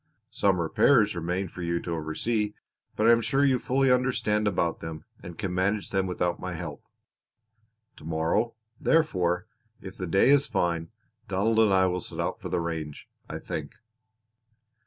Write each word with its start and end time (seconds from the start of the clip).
Some 0.31 0.59
repairs 0.59 1.15
remain 1.15 1.47
for 1.47 1.61
you 1.61 1.79
to 1.81 1.91
oversee, 1.91 2.55
but 2.95 3.07
I 3.07 3.11
am 3.11 3.21
sure 3.21 3.45
you 3.45 3.59
fully 3.59 3.91
understand 3.91 4.47
about 4.47 4.79
them, 4.79 5.05
and 5.21 5.37
can 5.37 5.53
manage 5.53 5.91
them 5.91 6.07
without 6.07 6.39
my 6.39 6.53
help. 6.53 6.83
To 7.97 8.03
morrow, 8.05 8.55
therefore, 8.79 9.45
if 9.79 9.95
the 9.97 10.07
day 10.07 10.31
is 10.31 10.47
fine, 10.47 10.89
Donald 11.27 11.59
and 11.59 11.71
I 11.71 11.85
will 11.85 12.01
set 12.01 12.19
out 12.19 12.41
for 12.41 12.49
the 12.49 12.59
range, 12.59 13.07
I 13.29 13.37
think." 13.37 13.75